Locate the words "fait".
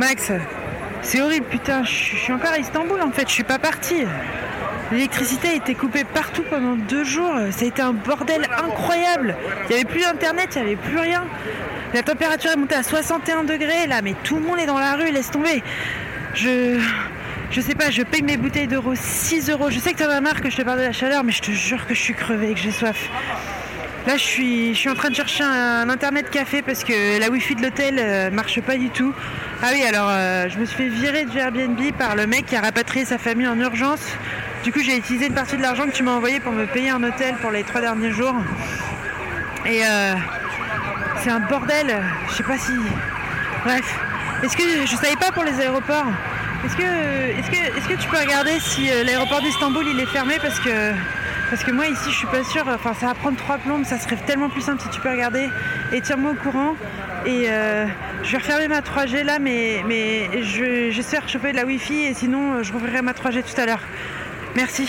3.10-3.28, 30.76-30.88